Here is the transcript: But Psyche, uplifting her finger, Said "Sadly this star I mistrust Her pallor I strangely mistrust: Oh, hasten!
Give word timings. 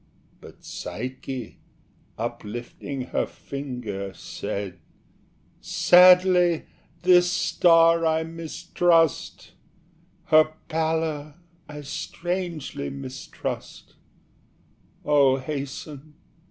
But 0.39 0.63
Psyche, 0.65 1.59
uplifting 2.17 3.01
her 3.11 3.27
finger, 3.27 4.15
Said 4.15 4.79
"Sadly 5.59 6.63
this 7.03 7.31
star 7.31 8.03
I 8.03 8.23
mistrust 8.23 9.51
Her 10.23 10.53
pallor 10.69 11.35
I 11.69 11.81
strangely 11.81 12.89
mistrust: 12.89 13.93
Oh, 15.05 15.37
hasten! 15.37 16.15